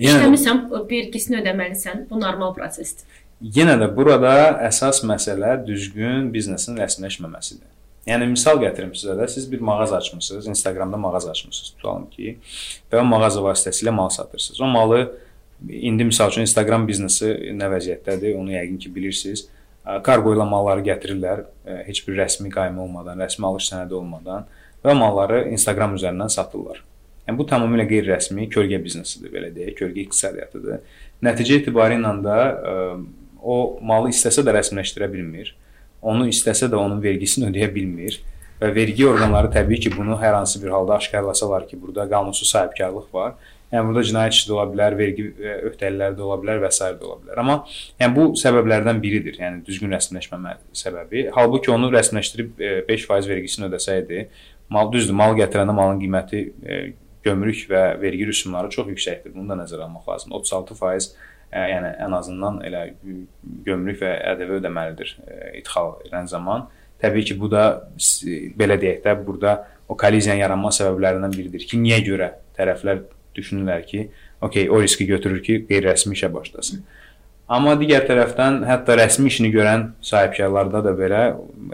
İşləmirsən, 0.00 0.64
vergisini 0.90 1.40
ödəməlisən. 1.40 2.06
Bu 2.10 2.20
normal 2.20 2.54
prosesdir. 2.56 3.04
Yenə 3.40 3.76
də 3.80 3.88
burada 3.96 4.32
əsas 4.66 5.02
məsələ 5.08 5.54
düzgün 5.64 6.28
biznesin 6.34 6.76
rəsmiləşməməsidir. 6.80 7.68
Yəni 8.08 8.30
misal 8.32 8.60
gətirim 8.62 8.94
sizə 8.96 9.16
də. 9.18 9.26
Siz 9.28 9.50
bir 9.52 9.60
mağaza 9.60 9.96
açmısınız, 9.96 10.46
Instagramda 10.48 10.96
mağaza 10.96 11.30
açmısınız, 11.30 11.74
tutalım 11.76 12.06
ki, 12.10 12.38
və 12.92 13.02
o 13.02 13.04
mağaza 13.04 13.42
vasitəsilə 13.44 13.92
mal 13.92 14.08
satırsınız. 14.08 14.60
O 14.60 14.70
malı 14.70 15.02
İndi 15.68 16.06
məsəl 16.08 16.30
üçün 16.32 16.46
Instagram 16.46 16.86
biznesi 16.88 17.26
nə 17.52 17.66
vəziyyətdədir, 17.68 18.32
onu 18.40 18.54
yəqin 18.54 18.78
ki, 18.80 18.92
bilirsiniz. 18.94 19.42
Kargo 20.06 20.32
ilə 20.32 20.46
malları 20.48 20.84
gətirirlər, 20.86 21.42
heç 21.84 22.00
bir 22.06 22.16
rəsmi 22.22 22.48
qayma 22.52 22.80
olmadan, 22.86 23.20
rəsmi 23.20 23.44
alış 23.44 23.68
sənədi 23.68 23.96
olmadan 23.98 24.46
və 24.84 24.94
malları 24.96 25.42
Instagram 25.52 25.98
üzərindən 25.98 26.32
satırlar. 26.32 26.80
Yəni 27.26 27.36
bu 27.36 27.44
tamamilə 27.48 27.84
qeyri-rəsmi 27.90 28.48
kölgə 28.52 28.80
biznesidir, 28.80 29.32
belə 29.34 29.50
deyək, 29.52 29.76
kölgə 29.82 30.06
iqtisadiyyatıdır. 30.06 30.80
Nəticə 31.28 31.60
etibarı 31.60 32.00
ilə 32.00 32.14
də 32.24 32.38
o 33.40 33.56
malı 33.84 34.14
istəsə 34.14 34.44
də 34.46 34.56
rəsmiləşdirə 34.56 35.12
bilmir. 35.12 35.52
Onu 36.02 36.28
istəsə 36.30 36.70
də 36.72 36.78
onun 36.80 37.02
vergisini 37.02 37.50
ödəyə 37.50 37.70
bilmir 37.74 38.20
və 38.60 38.74
vergi 38.74 39.06
orqanları 39.08 39.52
təbii 39.54 39.80
ki, 39.80 39.94
bunu 39.96 40.18
hər 40.20 40.34
hansı 40.38 40.62
bir 40.62 40.72
halda 40.74 40.96
aşkarlasalar 40.96 41.68
ki, 41.68 41.80
burada 41.82 42.08
qanunsuz 42.08 42.48
sahibkarlıq 42.48 43.08
var 43.14 43.34
Yəni 43.70 43.86
burada 43.86 44.02
cinayət 44.02 44.34
işi 44.34 44.48
də 44.48 44.54
ola 44.56 44.64
bilər, 44.72 44.96
vergi 44.98 45.24
e, 45.30 45.50
öhdəlikləri 45.68 46.16
də 46.18 46.24
ola 46.26 46.38
bilər 46.42 46.62
və 46.64 46.70
s. 46.74 46.86
də 46.98 47.06
ola 47.06 47.20
bilər. 47.20 47.38
Amma 47.38 47.56
yəni 48.02 48.16
bu 48.16 48.24
səbəblərdən 48.40 49.02
biridir. 49.02 49.36
Yəni 49.38 49.62
düzgün 49.66 49.94
rəsmiləşməmə 49.94 50.56
səbəbi. 50.80 51.28
Halbuki 51.36 51.70
onu 51.70 51.92
rəsmiləşdirib 51.94 52.64
5% 52.88 53.28
e, 53.28 53.30
vergisini 53.30 53.68
ödəsəydi, 53.68 54.24
mal 54.74 54.90
düzdür, 54.90 55.14
mal 55.20 55.38
gətirəndə 55.38 55.76
malın 55.76 56.02
qiyməti 56.02 56.42
e, 56.50 56.80
gömrük 57.22 57.68
və 57.70 57.84
vergi 58.02 58.26
rüsumları 58.32 58.72
çox 58.74 58.90
yüksəkdir. 58.90 59.36
Bunu 59.36 59.52
da 59.52 59.60
nəzərə 59.62 59.86
almaq 59.86 60.08
lazımdır. 60.16 60.50
36% 60.50 61.14
yəni 61.52 61.94
ən 62.06 62.14
azından 62.16 62.60
elə 62.66 62.84
gömrük 63.66 64.00
və 64.02 64.12
ƏDV 64.32 64.58
ödəməlidir 64.60 65.16
idxal 65.60 65.96
edən 66.06 66.28
zaman. 66.30 66.68
Təbii 67.00 67.24
ki, 67.30 67.36
bu 67.40 67.48
da 67.50 67.64
belə 68.60 68.76
deyək 68.80 69.02
də, 69.04 69.14
burada 69.26 69.56
o 69.88 69.96
kolliziyanın 69.98 70.44
yaranma 70.44 70.70
səbəblərindən 70.76 71.34
biridir 71.34 71.64
ki, 71.66 71.80
niyə 71.80 72.02
görə 72.06 72.32
tərəflər 72.58 73.02
düşünürlər 73.36 73.86
ki, 73.88 74.08
okey, 74.44 74.68
o 74.70 74.80
riski 74.82 75.06
götürür 75.08 75.40
ki, 75.42 75.62
qeyri-rəsmi 75.68 76.14
işə 76.18 76.30
başlasın. 76.34 76.84
Amma 77.50 77.72
digər 77.80 78.04
tərəfdən 78.06 78.60
hətta 78.68 78.94
rəsmi 79.00 79.26
işini 79.26 79.48
görən 79.50 79.88
sahibkarlarda 80.06 80.84
da 80.86 80.92
belə 80.94 81.22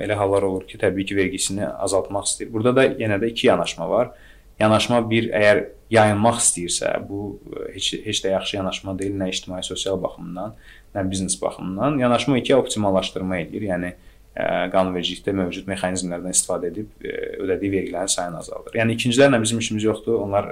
elə 0.00 0.16
hallar 0.16 0.46
olur 0.48 0.64
ki, 0.68 0.78
təbii 0.80 1.04
ki, 1.04 1.18
vergisini 1.18 1.66
azaltmaq 1.68 2.24
istəyir. 2.30 2.52
Burada 2.54 2.72
da 2.78 2.86
yenə 2.86 3.18
də 3.20 3.28
iki 3.34 3.50
yanaşma 3.50 3.90
var. 3.90 4.14
Yanaşma 4.62 5.02
bir, 5.10 5.28
əgər 5.36 5.66
yayınmaq 5.90 6.40
istəyirsə, 6.42 6.90
bu 7.08 7.38
e, 7.46 7.68
heç 7.76 7.92
heç 8.06 8.22
də 8.24 8.32
yaxşı 8.34 8.58
yanaşma 8.58 8.96
deyil, 8.98 9.14
nə 9.20 9.28
ictimai 9.30 9.62
sosial 9.66 10.00
baxımdan, 10.02 10.54
nə 10.94 11.04
biznes 11.10 11.38
baxımından. 11.42 11.98
Yanaşma 12.02 12.38
iki 12.38 12.56
optimallaşdırma 12.56 13.38
edir. 13.44 13.68
Yəni 13.70 13.92
e, 13.92 14.46
qanunvericilikdə 14.74 15.34
mövcud 15.40 15.70
mexanizmlərdən 15.70 16.34
istifadə 16.34 16.72
edib 16.72 16.90
e, 17.04 17.14
ödədiyi 17.44 17.72
vergilərin 17.78 18.12
sayını 18.16 18.42
azaldır. 18.42 18.80
Yəni 18.80 18.98
ikincilərlə 18.98 19.42
bizim 19.42 19.62
işimiz 19.62 19.86
yoxdur. 19.86 20.18
Onlar 20.26 20.50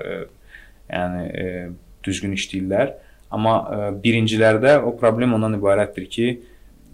yəni 0.92 1.74
düzgün 2.04 2.36
işləyirlər. 2.36 2.94
Amma 3.34 3.54
birincilərdə 4.04 4.76
o 4.84 4.92
problem 5.00 5.32
ondan 5.34 5.56
ibarətdir 5.56 6.04
ki, 6.12 6.26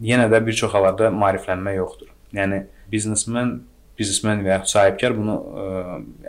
yenə 0.01 0.31
də 0.33 0.39
bir 0.47 0.57
çox 0.57 0.73
hallarda 0.73 1.11
maariflənmə 1.13 1.75
yoxdur. 1.77 2.09
Yəni 2.33 2.63
biznesmen, 2.93 3.59
biznesmen 3.99 4.41
və 4.47 4.55
ya 4.55 4.61
sahibkar 4.71 5.17
bunu 5.19 5.35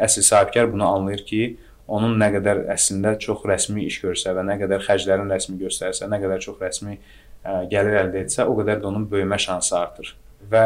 əsl 0.01 0.25
sahibkar 0.25 0.73
bunu 0.73 0.87
anlayır 0.89 1.21
ki, 1.29 1.43
onun 1.91 2.17
nə 2.21 2.31
qədər 2.37 2.65
əslində 2.73 3.17
çox 3.19 3.43
rəsmi 3.47 3.85
iş 3.89 3.99
görsə 4.05 4.33
və 4.37 4.45
nə 4.47 4.57
qədər 4.61 4.83
xərclərin 4.87 5.31
rəsmi 5.35 5.59
göstərsə, 5.61 6.07
nə 6.11 6.21
qədər 6.23 6.43
çox 6.47 6.59
rəsmi 6.61 6.97
gəlir 7.71 8.01
əldə 8.05 8.25
etsə, 8.25 8.45
o 8.47 8.55
qədər 8.59 8.81
də 8.81 8.89
onun 8.91 9.07
böyümə 9.11 9.39
şansı 9.41 9.75
artır 9.79 10.15
və 10.51 10.63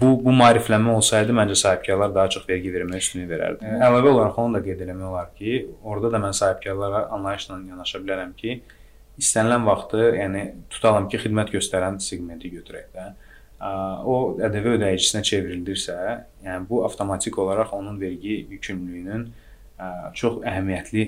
bu 0.00 0.10
bu 0.24 0.32
maariflənmə 0.36 0.96
olsaydı 0.98 1.34
məncə 1.36 1.56
sahibkarlar 1.58 2.12
daha 2.14 2.30
çox 2.34 2.46
vergi 2.48 2.72
verməyə 2.74 3.02
üstünlük 3.02 3.30
verərdi. 3.30 3.68
Əlavə 3.86 4.10
olaraq 4.12 4.40
onu 4.42 4.58
da 4.58 4.62
qeyd 4.64 4.82
etmək 4.84 5.06
olar 5.10 5.30
ki, 5.38 5.54
orada 5.82 6.12
da 6.14 6.20
mən 6.22 6.36
sahibkarlara 6.36 7.06
anlayışla 7.16 7.60
yanaşa 7.70 8.02
bilərəm 8.04 8.34
ki, 8.38 8.58
istənilən 9.22 9.64
vaxtı, 9.66 10.02
yəni 10.20 10.44
tutalım 10.72 11.08
ki, 11.12 11.22
xidmət 11.24 11.54
göstərən 11.56 11.98
seqmenti 12.04 12.52
götürək 12.58 12.92
də. 12.96 13.08
O 14.04 14.36
ƏDV 14.36 14.74
ödəyicinə 14.76 15.22
çevrildirsə, 15.24 15.98
yəni 16.44 16.68
bu 16.68 16.82
avtomatik 16.84 17.38
olaraq 17.40 17.72
onun 17.74 18.00
vergi 18.00 18.42
yükümlülüyünün 18.50 19.30
çox 20.16 20.38
əhəmiyyətli 20.48 21.02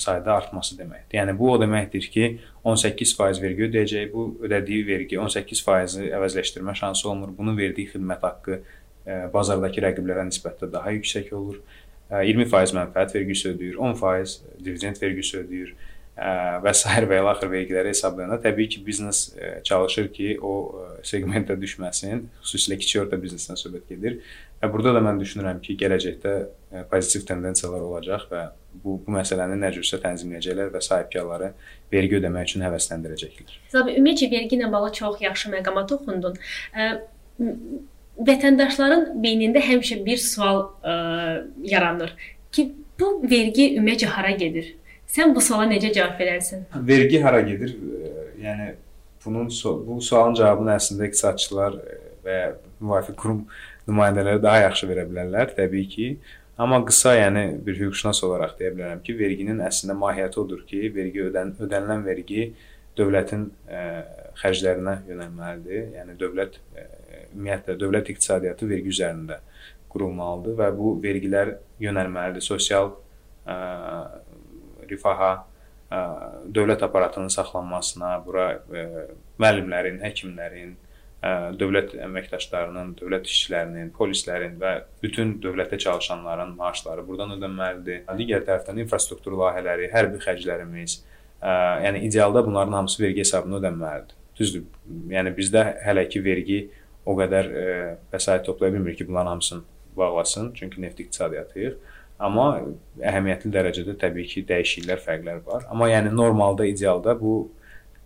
sayda 0.00 0.34
artması 0.36 0.76
deməkdir. 0.76 1.16
Yəni 1.16 1.34
bu 1.38 1.52
o 1.54 1.58
deməkdir 1.60 2.08
ki, 2.12 2.26
18% 2.68 3.40
vergi 3.40 3.66
ödəyəcək, 3.68 4.10
bu 4.12 4.26
ödədiyi 4.44 4.86
vergi 4.88 5.20
18%-i 5.20 6.10
əvəzləşdirmə 6.18 6.74
şansı 6.76 7.08
olmur. 7.08 7.32
Bunun 7.36 7.56
verdiyi 7.56 7.88
xidmət 7.94 8.26
haqqı 8.26 8.60
bazardakı 9.32 9.86
rəqiblərə 9.86 10.26
nisbətdə 10.28 10.68
daha 10.72 10.92
yüksək 10.98 11.32
olur. 11.36 11.62
20% 12.10 12.76
mənfəət 12.76 13.14
vergisi 13.14 13.52
ödəyir, 13.54 13.78
10% 13.78 14.60
dividend 14.66 15.00
vergisi 15.00 15.38
ödəyir 15.40 15.74
və 16.20 16.72
s. 16.74 16.84
və 16.84 17.18
ilə 17.20 17.32
axır 17.32 17.48
vergiləri 17.52 17.94
hesablayanda 17.94 18.36
təbii 18.44 18.68
ki, 18.68 18.82
biznes 18.84 19.22
çalışır 19.64 20.10
ki, 20.12 20.28
o 20.42 20.52
seqmentə 21.06 21.56
düşməsin. 21.60 22.26
Xüsusilə 22.44 22.76
kiçik 22.80 23.06
orta 23.06 23.18
biznesdən 23.20 23.58
söhbət 23.60 23.94
gedir. 23.94 24.18
Və 24.60 24.68
burada 24.72 24.92
da 24.98 25.00
mən 25.04 25.20
düşünürəm 25.22 25.62
ki, 25.64 25.78
gələcəkdə 25.80 26.34
pozitiv 26.90 27.24
tendensiyalar 27.28 27.86
olacaq 27.86 28.26
və 28.32 28.42
bu 28.84 28.98
bu 29.04 29.14
məsələni 29.14 29.56
nə 29.62 29.70
cürsə 29.74 29.98
tənzimləyəcəklər 30.02 30.68
və 30.74 30.82
sahibkarları 30.84 31.54
vergi 31.92 32.18
ödəmək 32.20 32.50
üçün 32.50 32.66
həvəsləndirəcəklər. 32.66 33.56
Zabi 33.72 33.96
ümumiyyətlə 33.96 34.28
vergi 34.34 34.58
ilə 34.58 34.68
bağlı 34.72 34.92
çox 34.98 35.24
yaxşı 35.24 35.54
məqama 35.54 35.86
toxundun. 35.88 36.36
Vətəndaşların 38.20 39.14
beynində 39.24 39.62
həmişə 39.64 40.02
bir 40.04 40.20
sual 40.20 40.66
ə, 40.84 40.94
yaranır 41.64 42.12
ki, 42.52 42.66
bu 43.00 43.14
vergi 43.24 43.70
ümumiyyətlə 43.78 44.12
hara 44.12 44.34
gedir? 44.36 44.74
Sən 45.10 45.34
bu 45.34 45.42
suala 45.42 45.66
necə 45.70 45.90
cavab 45.94 46.20
verərsən? 46.20 46.68
Vergi 46.86 47.20
hara 47.22 47.40
gedir? 47.46 47.74
Yəni 48.40 48.74
bunun 49.24 49.48
bu 49.86 49.98
sualın 50.04 50.36
cavabını 50.38 50.76
əslində 50.76 51.08
iqtisadçılar 51.08 51.78
və 52.24 52.36
ya 52.36 52.50
müvafiq 52.80 53.16
qurum 53.18 53.40
nümayəndələri 53.88 54.42
daha 54.42 54.66
yaxşı 54.66 54.88
verə 54.90 55.06
bilərlər, 55.08 55.54
təbii 55.56 55.88
ki. 55.90 56.10
Amma 56.60 56.82
qısa, 56.84 57.14
yəni 57.16 57.44
bir 57.64 57.78
hüquqşünas 57.80 58.20
olaraq 58.26 58.56
deyə 58.58 58.74
bilərəm 58.76 59.02
ki, 59.04 59.16
verginin 59.18 59.62
əslində 59.64 59.96
mahiyyəti 59.98 60.40
odur 60.42 60.62
ki, 60.68 60.82
vergi 60.94 61.24
ödən 61.30 61.54
ödənilən 61.64 62.04
vergi 62.04 62.50
dövlətin 63.00 63.46
ə, 63.66 63.84
xərclərinə 64.42 64.98
yönəlməlidir. 65.08 65.86
Yəni 65.96 66.16
dövlət 66.20 66.60
ə, 66.76 66.86
ümumiyyətlə 67.32 67.78
dövlət 67.80 68.12
iqtisadiyyatı 68.12 68.68
vergi 68.68 68.92
üzərində 68.92 69.40
qurulmalıdır 69.90 70.58
və 70.60 70.68
bu 70.76 70.92
vergilər 71.02 71.56
yönəlməlidir 71.82 72.44
sosial 72.44 72.92
ə, 73.48 73.56
rifaha, 74.90 75.30
ə, 75.90 76.00
dövlət 76.54 76.84
aparatının 76.86 77.32
saxlanmasına, 77.32 78.12
bura 78.26 78.46
ə, 78.58 78.84
müəllimlərin, 79.40 80.00
həkimlərin, 80.04 80.74
ə, 81.22 81.32
dövlət 81.60 81.94
əməkdaşlarının, 82.06 82.94
dövlət 83.00 83.30
işçilərinin, 83.30 83.92
polislərin 83.96 84.58
və 84.60 84.74
bütün 85.02 85.36
dövlətdə 85.42 85.80
çalışanların 85.86 86.54
maaşları 86.58 87.06
burdan 87.06 87.36
ödənməlidir. 87.38 88.04
Digər 88.20 88.44
tərəfdən 88.48 88.82
infrastruktur 88.84 89.38
layihələri, 89.40 89.90
hərbi 89.94 90.22
xərclərimiz, 90.24 91.00
ə, 91.40 91.56
yəni 91.86 92.04
idealda 92.08 92.44
bunların 92.46 92.80
hamısı 92.82 93.02
vergi 93.02 93.24
hesabına 93.24 93.60
ödənməlidir. 93.62 94.16
Düzdür. 94.40 94.68
Yəni 95.12 95.34
bizdə 95.36 95.66
hələ 95.84 96.06
ki 96.08 96.24
vergi 96.24 96.62
o 97.04 97.16
qədər 97.18 97.50
ə, 97.50 97.68
vəsait 98.12 98.46
toplaya 98.46 98.72
bilmir 98.72 98.96
ki, 98.96 99.08
bunların 99.08 99.34
hamısını 99.36 99.62
bağlasın, 99.96 100.52
çünki 100.54 100.82
neft 100.82 101.00
iqtisadiyyatıyıq. 101.00 101.74
Amma 102.20 102.46
əhəmiyyətli 103.00 103.50
dərəcədə 103.54 103.96
təbii 104.00 104.28
ki, 104.28 104.42
dəyişikliklər, 104.48 105.00
fərqlər 105.04 105.44
var. 105.46 105.64
Amma 105.72 105.88
yəni 105.88 106.12
normalda, 106.12 106.66
idealda 106.68 107.14
bu 107.20 107.36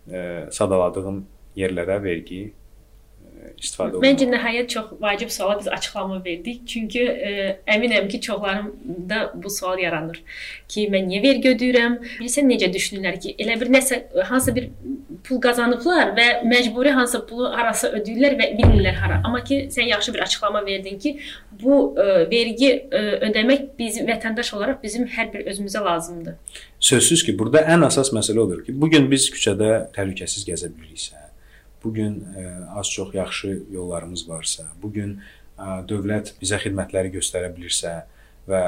e, 0.07 0.45
sadaladığım 0.55 1.17
yerlərə 1.59 1.97
vergi 2.03 2.39
e, 2.45 3.51
istifadə 3.59 3.97
olunur. 3.97 4.05
Məncə 4.05 4.29
nəhayət 4.31 4.71
çox 4.71 4.93
vacib 5.03 5.33
suala 5.35 5.57
biz 5.59 5.67
açıqlama 5.77 6.21
verdik. 6.23 6.63
Çünki 6.71 7.03
ə, 7.11 7.33
əminəm 7.75 8.07
ki, 8.13 8.21
çoxlarında 8.29 9.21
bu 9.35 9.51
sual 9.51 9.83
yaranır 9.83 10.21
ki, 10.71 10.87
mən 10.95 11.11
niyə 11.11 11.21
vergi 11.25 11.51
ödəyirəm? 11.51 11.99
Bilirsən 12.15 12.47
necə 12.51 12.71
düşünürlər 12.71 13.19
ki, 13.19 13.35
elə 13.43 13.59
bir 13.59 13.73
nəsə 13.75 13.99
hansı 14.31 14.55
bir 14.55 14.71
pul 15.25 15.39
qazanıblar 15.43 16.13
və 16.17 16.27
məcburi 16.47 16.93
hansı 16.95 17.21
pulu 17.27 17.49
harasa 17.53 17.91
ödəyirlər 17.97 18.37
və 18.39 18.47
bilmirlər 18.59 18.97
hara. 18.99 19.19
Amma 19.25 19.41
ki, 19.45 19.65
sən 19.73 19.89
yaxşı 19.89 20.13
bir 20.15 20.25
açıqlama 20.25 20.63
verdin 20.65 20.99
ki, 21.01 21.15
bu 21.61 21.77
ə, 21.97 22.07
vergi 22.31 22.71
ə, 22.71 23.03
ödəmək 23.29 23.67
bizim 23.79 24.09
vətəndaş 24.09 24.53
olaraq 24.57 24.81
bizim 24.83 25.07
hər 25.17 25.31
bir 25.33 25.45
özümüzə 25.51 25.83
lazımdır. 25.85 26.39
Sözsüz 26.79 27.25
ki, 27.27 27.37
burada 27.39 27.65
ən 27.75 27.87
əsas 27.89 28.13
məsələ 28.15 28.43
odur 28.45 28.65
ki, 28.65 28.75
bu 28.81 28.89
gün 28.93 29.09
biz 29.11 29.29
küçədə 29.33 29.71
təhlükəsiz 29.95 30.47
gəzə 30.47 30.71
biliriksə, 30.73 31.21
bu 31.83 31.93
gün 31.93 32.19
az 32.75 32.89
çox 32.91 33.13
yaxşı 33.13 33.55
yollarımız 33.71 34.27
varsa, 34.29 34.69
bu 34.81 34.91
gün 34.93 35.19
dövlət 35.89 36.35
bizə 36.41 36.59
xidmətləri 36.61 37.13
göstərə 37.15 37.53
bilirsə, 37.55 38.03
və 38.49 38.61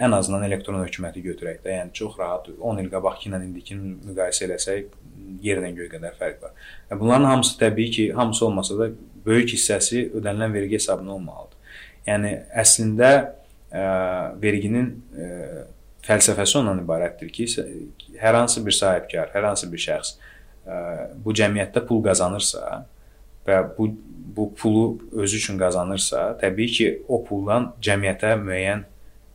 ən 0.00 0.14
azından 0.16 0.46
elektron 0.46 0.80
hökuməti 0.80 1.22
götürək 1.24 1.60
də, 1.64 1.74
yəni 1.74 1.92
çox 1.96 2.16
rahat 2.20 2.48
10 2.48 2.80
il 2.82 2.88
qabaqki 2.92 3.28
ilə 3.28 3.42
indikini 3.44 3.96
müqayisə 4.08 4.46
eləsək 4.46 4.86
yerlə 5.44 5.72
göy 5.76 5.90
qədər 5.92 6.16
fərq 6.18 6.42
var. 6.42 6.54
Və 6.90 6.98
bunların 7.00 7.28
hamısı 7.32 7.58
təbii 7.60 7.90
ki, 7.94 8.06
hamısı 8.16 8.46
olmasa 8.46 8.78
da 8.78 8.90
böyük 9.26 9.54
hissəsi 9.54 10.08
ödənilən 10.18 10.54
vergi 10.54 10.78
hesabına 10.78 11.14
olmalıdır. 11.16 11.74
Yəni 12.08 12.34
əslində 12.62 13.10
ə, 13.18 13.84
verginin 14.42 14.92
ə, 15.12 15.30
fəlsəfəsi 16.08 16.60
ondan 16.62 16.82
ibarətdir 16.84 17.32
ki, 17.34 17.48
hər 18.20 18.38
hansı 18.40 18.64
bir 18.64 18.76
sahibkar, 18.76 19.32
hər 19.34 19.50
hansı 19.50 19.68
bir 19.72 19.82
şəxs 19.84 20.14
ə, 20.64 20.78
bu 21.24 21.34
cəmiyyətdə 21.36 21.84
pul 21.88 22.04
qazanırsa 22.06 22.84
və 23.48 23.64
bu 23.76 23.92
bu 24.38 24.54
pulu 24.54 24.98
özü 25.12 25.36
üçün 25.36 25.58
qazanırsa, 25.58 26.38
təbii 26.38 26.70
ki, 26.70 26.86
o 27.08 27.18
puldan 27.26 27.72
cəmiyyətə 27.82 28.36
müəyyən 28.38 28.84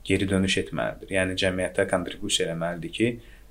geri 0.08 0.28
dönüş 0.30 0.58
etməlidir. 0.62 1.10
Yəni 1.18 1.36
cəmiyyətə 1.42 1.88
kontribusiya 1.90 2.54
etməlidir 2.54 2.94
ki, 2.94 3.10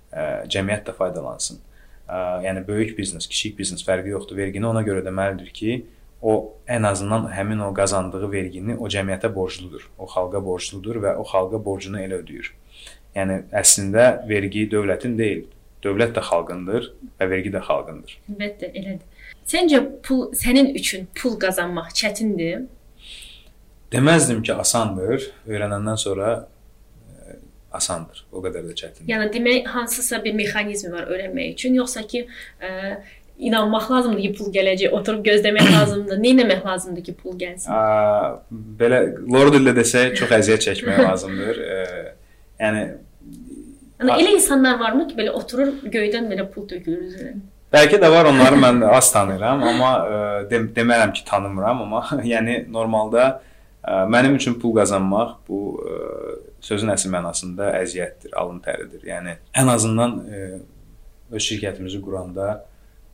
ə, 0.08 0.22
cəmiyyət 0.54 0.86
də 0.88 0.94
faydalansın. 0.96 1.60
Ə, 2.08 2.42
yəni 2.46 2.64
böyük 2.66 2.96
biznes, 2.98 3.28
kiçik 3.30 3.58
biznes 3.58 3.84
fərqi 3.86 4.12
yoxdur. 4.12 4.36
Vergini 4.40 4.68
ona 4.68 4.82
görə 4.86 5.04
ödəməlidir 5.04 5.52
ki, 5.54 5.76
o 6.22 6.34
ən 6.70 6.86
azından 6.86 7.28
həmin 7.34 7.62
o 7.66 7.72
qazandığı 7.74 8.30
vergini 8.32 8.76
o 8.78 8.90
cəmiyyətə 8.90 9.32
borcludur. 9.34 9.88
O 9.98 10.06
xalqa 10.10 10.42
borcludur 10.44 11.00
və 11.02 11.16
o 11.18 11.24
xalqa 11.26 11.62
borcunu 11.64 12.02
elə 12.02 12.20
ödəyir. 12.22 12.52
Yəni 13.16 13.42
əslində 13.62 14.04
vergi 14.28 14.68
dövlətin 14.70 15.18
deyil, 15.18 15.48
dövlət 15.84 16.14
də 16.16 16.22
xalqındır 16.28 16.92
və 17.20 17.28
vergi 17.28 17.50
də 17.52 17.62
xalqındır. 17.66 18.14
Əlbəttə, 18.32 18.70
elədir. 18.70 19.26
Səncə 19.48 19.82
pul 20.06 20.28
sənin 20.38 20.70
üçün 20.78 21.08
pul 21.18 21.34
qazanmaq 21.42 21.90
çətindir? 21.98 22.64
Deməzdim 23.92 24.40
ki, 24.46 24.54
asandır. 24.54 25.26
Öyrənəndən 25.50 25.98
sonra 26.00 26.30
asandır. 27.78 28.24
O 28.32 28.42
qədər 28.44 28.68
də 28.68 28.76
çətin. 28.78 29.08
Yəni 29.10 29.30
demək 29.34 29.68
hansısa 29.72 30.22
bir 30.24 30.36
mexanizmi 30.38 30.92
var 30.92 31.10
öyrənmək 31.10 31.54
üçün, 31.56 31.76
yoxsa 31.80 32.04
ki, 32.08 32.24
ə, 32.62 32.72
inanmaq 33.42 33.90
lazımdır 33.90 34.24
ki, 34.26 34.32
pul 34.38 34.50
gələcək, 34.54 34.96
oturub 34.98 35.24
gözləmək 35.26 35.70
lazımdır. 35.76 36.20
Nə 36.22 36.34
etmək 36.34 36.66
lazımdır 36.66 37.06
ki, 37.08 37.14
pul 37.22 37.38
gəlsin? 37.40 37.70
A, 37.72 38.42
belə 38.80 39.04
lord 39.22 39.56
dillə 39.56 39.74
desək, 39.78 40.16
çox 40.20 40.36
əziyyət 40.40 40.68
çəkmək 40.68 41.00
lazımdır. 41.08 41.62
Ə, 41.62 42.04
yəni 42.62 42.84
Yəni 44.02 44.18
elə 44.18 44.34
insanlar 44.34 44.80
varmı 44.80 45.06
ki, 45.06 45.14
belə 45.14 45.30
oturur 45.38 45.76
göydən 45.86 46.26
belə 46.30 46.48
pul 46.50 46.66
tökülür 46.66 47.04
üzərinə? 47.06 47.42
Bəlkə 47.72 48.00
də 48.02 48.08
var, 48.12 48.26
onları 48.28 48.58
mən 48.60 48.82
az 48.84 49.08
tanıyıram, 49.14 49.62
amma 49.70 49.92
ə, 49.92 50.16
dem 50.50 50.66
demərəm 50.76 51.14
ki, 51.16 51.22
tanımıram, 51.28 51.84
amma 51.86 52.02
yəni 52.34 52.64
normalda 52.72 53.28
ə, 53.30 54.02
mənim 54.12 54.34
üçün 54.40 54.58
pul 54.60 54.74
qazanmaq 54.76 55.38
bu 55.48 55.60
ə, 55.78 56.00
sözün 56.62 56.92
əsl 56.94 57.10
mənasında 57.12 57.72
əziyyətdir, 57.80 58.36
alın 58.38 58.60
təridir. 58.64 59.02
Yəni 59.08 59.36
ən 59.62 59.72
azından 59.72 60.20
ə, 60.22 60.44
öz 61.32 61.48
şirkətimizi 61.48 62.00
quranda 62.04 62.54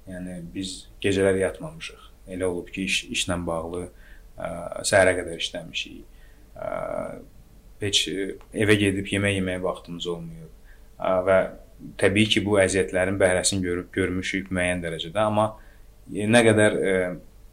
yəni 0.09 0.43
biz 0.55 0.88
gecələr 1.02 1.40
yatmamışıq. 1.45 2.05
Elə 2.28 2.49
olub 2.49 2.69
ki, 2.73 2.85
iş 2.85 3.00
işlə 3.17 3.38
bağlı 3.47 3.87
ə, 3.88 4.52
səhərə 4.88 5.17
qədər 5.23 5.40
işləmişik. 5.40 6.21
Ə, 6.58 6.69
heç 7.82 8.04
evə 8.08 8.76
gedib 8.78 9.08
yemək 9.13 9.39
yeməyə 9.39 9.63
vaxtımız 9.63 10.06
olmayıb 10.11 10.54
və 10.99 11.39
təbii 12.00 12.26
ki, 12.32 12.43
bu 12.47 12.58
əziyyətlərin 12.63 13.19
bəhrəsini 13.21 13.63
görüb 13.63 13.91
görmüşük 13.95 14.50
müəyyən 14.54 14.82
dərəcədə, 14.82 15.23
amma 15.23 15.52
nə 16.11 16.43
qədər 16.47 16.78
e, 16.78 16.95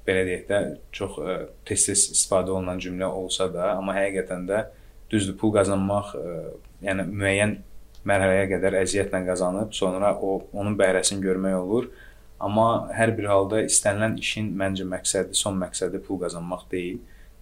belə 0.08 0.23
deyək 0.29 0.47
də 0.49 0.62
çox 0.95 1.19
e, 1.19 1.36
tez-tez 1.67 2.08
istifadə 2.15 2.55
olunan 2.55 2.81
cümlə 2.81 3.10
olsa 3.10 3.47
da, 3.53 3.75
amma 3.75 3.97
həqiqətən 3.99 4.47
də 4.49 4.63
düzdür, 5.15 5.38
pul 5.39 5.54
qazanmaq, 5.56 6.12
e, 6.19 6.34
yəni 6.86 7.08
müəyyən 7.10 7.56
mərhələyə 8.06 8.49
qədər 8.54 8.80
əziyyətlə 8.84 9.23
qazanıb, 9.30 9.71
sonra 9.73 10.13
o 10.21 10.38
onun 10.54 10.78
bəhrəsini 10.80 11.23
görmək 11.25 11.58
olur. 11.60 11.89
Amma 12.45 12.89
hər 12.93 13.15
bir 13.17 13.30
halda 13.32 13.63
istənilən 13.65 14.19
işin 14.21 14.51
məncə 14.60 14.86
məqsədi, 14.91 15.38
son 15.38 15.58
məqsədi 15.62 16.01
pul 16.06 16.19
qazanmaq 16.21 16.67
deyil. 16.71 16.99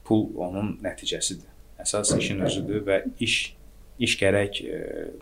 Pul 0.07 0.27
onun 0.45 0.77
nəticəsidir. 0.83 1.49
Əsas 1.81 2.13
işin 2.17 2.43
özüdür 2.45 2.83
və 2.87 2.99
iş 3.23 3.55
iş 3.99 4.15
gərək 4.17 4.59
e, 4.65 4.77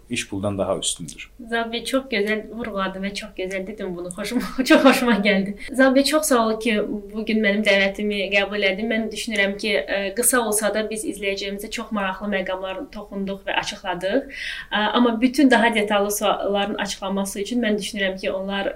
iş 0.10 0.28
puldan 0.30 0.58
daha 0.58 0.78
üstündür. 0.78 1.30
Zabi 1.50 1.84
çox 1.86 2.06
gözəl 2.12 2.44
vurğuladı 2.56 3.02
və 3.04 3.14
çox 3.14 3.34
gözəl 3.38 3.66
dedim 3.68 3.96
bunu. 3.96 4.10
Xoşuma 4.16 4.42
çox 4.70 4.84
xoşuma 4.84 5.16
gəldi. 5.26 5.56
Zabi 5.76 6.04
çox 6.06 6.26
sağ 6.32 6.42
ol 6.48 6.60
ki, 6.60 6.78
bu 7.14 7.26
gün 7.26 7.42
mənim 7.44 7.66
dəvətimi 7.68 8.30
qəbul 8.32 8.64
etdin. 8.70 8.90
Mən 8.92 9.08
düşünürəm 9.12 9.58
ki, 9.58 9.74
e, 9.76 10.00
qısa 10.16 10.42
olsa 10.46 10.74
da 10.74 10.86
biz 10.90 11.06
izləyicimizə 11.06 11.70
çox 11.72 11.92
maraqlı 11.92 12.32
məqamlar 12.32 12.84
toxunduq 12.96 13.44
və 13.48 13.58
açıqladıq. 13.64 14.32
Ə, 14.72 14.86
amma 14.98 15.18
bütün 15.22 15.52
daha 15.52 15.74
detallı 15.76 16.12
sualların 16.12 16.76
açıqlanması 16.76 17.42
üçün 17.42 17.64
mən 17.64 17.80
düşünürəm 17.80 18.18
ki, 18.22 18.32
onlar 18.32 18.72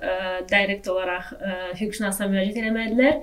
direkt 0.50 0.88
olaraq 0.88 1.32
hüquqşünasa 1.80 2.28
müraciət 2.32 2.60
etməlidirlər. 2.62 3.22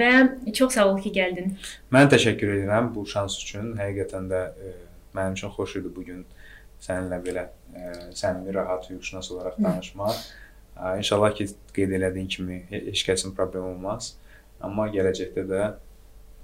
Və 0.00 0.12
çox 0.52 0.74
sağ 0.74 0.88
ol 0.90 0.98
ki, 1.02 1.12
gəldin. 1.14 1.54
Mən 1.94 2.10
təşəkkür 2.12 2.56
edirəm 2.58 2.90
bu 2.94 3.06
şans 3.06 3.38
üçün. 3.42 3.74
Həqiqətən 3.78 4.28
də 4.32 4.42
Mənim 5.14 5.38
üçün 5.38 5.52
xoş 5.54 5.78
idi 5.80 5.92
bu 5.94 6.04
gün 6.06 6.24
səninlə 6.84 7.20
belə 7.24 7.46
ə, 7.46 7.92
səmimi, 8.18 8.54
rahat 8.56 8.88
hüquqşünas 8.90 9.30
olaraq 9.34 9.58
danışmaq. 9.62 10.20
Ə, 10.74 10.96
inşallah 11.00 11.34
ki, 11.38 11.48
qeyd 11.76 11.94
elədiyin 11.98 12.28
kimi 12.36 12.60
heç 12.70 13.04
kəsin 13.06 13.34
problemi 13.36 13.72
olmaz. 13.72 14.14
Amma 14.64 14.88
gələcəkdə 14.92 15.46
də 15.50 15.66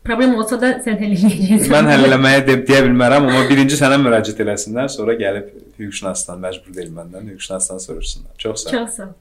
problem 0.04 0.34
olsa 0.40 0.56
da 0.60 0.70
sən 0.84 0.96
həll 1.00 1.16
edəcəksən. 1.16 1.66
Mən 1.72 1.90
həll 1.92 2.06
eləməyə 2.08 2.44
de 2.46 2.56
deyə 2.68 2.84
bilmərəm, 2.86 3.26
amma 3.28 3.42
birinci 3.50 3.76
sənə 3.80 3.98
müraciət 4.00 4.40
eləsinlər, 4.46 4.88
sonra 4.92 5.16
gəlib 5.18 5.50
hüquqşünasdan 5.80 6.40
məcbur 6.40 6.76
deyil 6.76 6.94
məndən, 6.96 7.28
hüquqşünasdan 7.34 7.82
soruşsunlar. 7.84 8.32
Çox 8.40 8.64
sağ 8.64 8.70
ol. 8.70 8.78
Çox 8.78 8.96
sağ 8.96 9.08
ol. 9.10 9.18